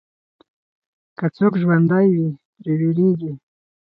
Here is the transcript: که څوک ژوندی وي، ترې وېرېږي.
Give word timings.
که 1.17 1.25
څوک 1.37 1.53
ژوندی 1.61 2.07
وي، 2.15 2.27
ترې 2.61 2.73
وېرېږي. 2.87 3.31